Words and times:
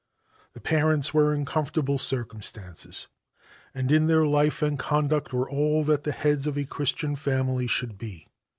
The 0.53 0.61
parents 0.61 1.13
were 1.13 1.31
in 1.31 1.45
comfortable 1.45 1.99
circumstances, 1.99 3.05
and 3.71 3.91
in 3.91 4.07
their 4.07 4.25
life 4.25 4.63
and 4.63 4.79
conduct 4.79 5.31
were 5.31 5.47
all 5.47 5.83
that 5.83 6.05
the 6.05 6.11
heads 6.11 6.47
of 6.47 6.57
a 6.57 6.65
Christian 6.65 7.15
family 7.15 7.67
should 7.67 7.99
be. 7.99 8.27